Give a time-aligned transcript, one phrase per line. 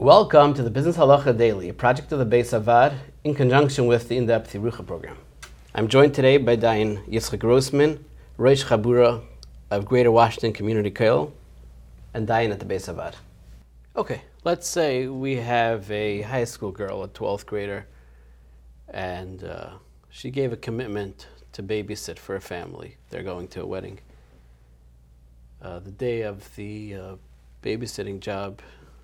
[0.00, 2.94] Welcome to the Business Halacha Daily, a project of the Beis Avad
[3.24, 5.18] in conjunction with the In-Depth Yerucha program.
[5.74, 8.04] I'm joined today by Dayan Yitzchak Grossman,
[8.36, 9.24] Rosh Chabura
[9.72, 11.32] of Greater Washington Community Kollel,
[12.14, 13.14] and Dayan at the Beis Avad.
[13.96, 17.84] Okay, let's say we have a high school girl, a 12th grader,
[18.90, 19.70] and uh,
[20.10, 22.98] she gave a commitment to babysit for a family.
[23.10, 23.98] They're going to a wedding.
[25.60, 27.16] Uh, the day of the uh,
[27.64, 28.62] babysitting job,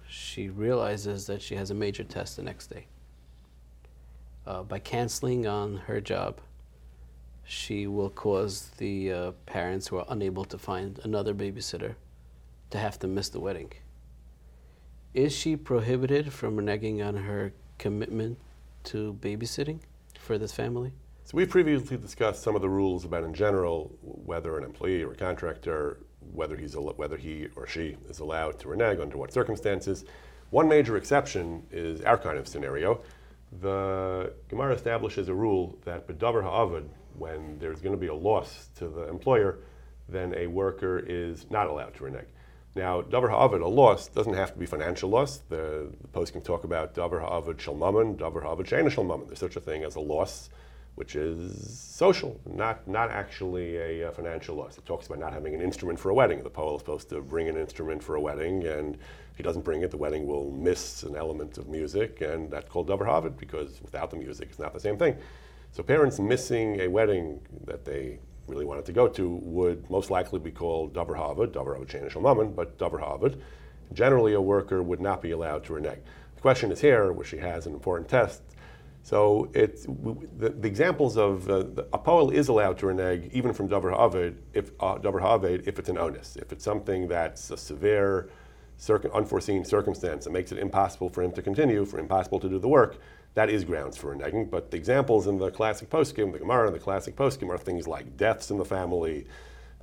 [0.09, 2.87] she realizes that she has a major test the next day.
[4.47, 6.41] Uh, by canceling on her job,
[7.45, 11.95] she will cause the uh, parents who are unable to find another babysitter
[12.71, 13.73] to have to miss the wedding.
[15.13, 18.39] Is she prohibited from reneging on her commitment
[18.85, 19.81] to babysitting
[20.19, 20.93] for this family?
[21.25, 25.13] So we previously discussed some of the rules about, in general, whether an employee or
[25.13, 26.01] a contractor,
[26.35, 30.05] whether he's whether he or she is allowed to renege under what circumstances.
[30.51, 33.01] One major exception is our kind of scenario.
[33.61, 38.69] The Gemara establishes a rule that bedavar ha'avad, when there's going to be a loss
[38.77, 39.59] to the employer,
[40.09, 42.27] then a worker is not allowed to renege.
[42.75, 45.39] Now, davar ha'avad, a loss, doesn't have to be financial loss.
[45.49, 49.27] The, the post can talk about davar ha'avad shalmaman, davar ha'avad shena shalmaman.
[49.29, 50.51] There's such a thing as a loss
[50.95, 54.79] which is social, not, not actually a, a, financial loss.
[54.79, 56.43] It talks about not having an instrument for a wedding.
[56.43, 59.65] The poel is supposed to bring an instrument for a wedding, and if he doesn't
[59.65, 63.37] bring it, the wedding will miss an element of music, and that's called davar ha'avad
[63.37, 65.17] because without the music, it's not the same thing.
[65.73, 70.39] So parents missing a wedding that they really wanted to go to would most likely
[70.39, 73.41] be called davar ha'avad shena shalmaman, but davar ha'avad.
[73.93, 75.99] Generally, a worker would not be allowed to renege.
[76.37, 78.43] The question is here, where she has an important test,
[79.05, 81.59] so the, the examples of uh,
[81.93, 85.91] a poel is allowed to renege even from davar ha'avad if uh, davar if it's
[85.91, 88.31] an onus, if it's something that's a severe,
[89.13, 92.67] unforeseen circumstance that makes it impossible for him to continue, for impossible to do the
[92.67, 92.97] work.
[93.35, 94.51] That is grounds for reneging.
[94.51, 98.17] But the examples in the classic poskim, the Gemara the classic poskim, are things like
[98.17, 99.27] deaths in the family,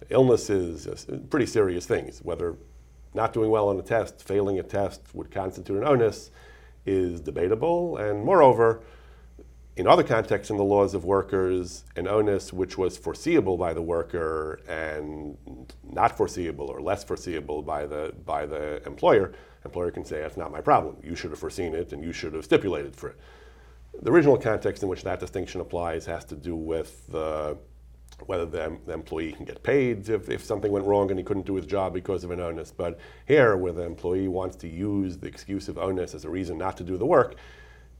[0.09, 2.23] illnesses, uh, pretty serious things.
[2.23, 2.55] Whether
[3.13, 6.31] not doing well on a test, failing a test would constitute an onus
[6.87, 8.81] is debatable, and moreover
[9.81, 13.81] in other contexts in the laws of workers, an onus which was foreseeable by the
[13.81, 15.35] worker and
[15.83, 19.33] not foreseeable or less foreseeable by the, by the employer,
[19.65, 20.97] employer can say, that's not my problem.
[21.03, 23.19] You should have foreseen it and you should have stipulated for it.
[24.03, 27.55] The original context in which that distinction applies has to do with uh,
[28.27, 31.47] whether the, the, employee can get paid if, if something went wrong and he couldn't
[31.47, 32.69] do his job because of an onus.
[32.71, 36.59] But here, where the employee wants to use the excuse of onus as a reason
[36.59, 37.35] not to do the work,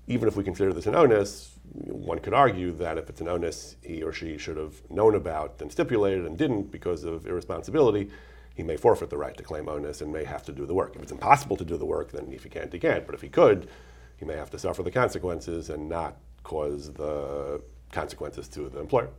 [0.07, 3.75] even if we consider this an onus, one could argue that if it's an onus
[3.81, 8.09] he or she should have known about and stipulated and didn't because of irresponsibility,
[8.55, 10.95] he may forfeit the right to claim onus and may have to do the work.
[10.95, 13.05] If it's impossible to do the work, then if he can't, he can't.
[13.05, 13.69] But if he could,
[14.17, 17.61] he may have to suffer the consequences and not cause the
[17.91, 19.09] consequences to the employer.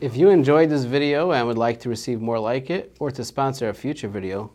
[0.00, 3.24] If you enjoyed this video and would like to receive more like it or to
[3.24, 4.50] sponsor a future video,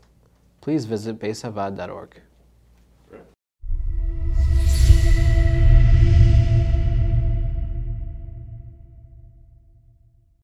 [0.61, 2.21] please visit beisavad.org.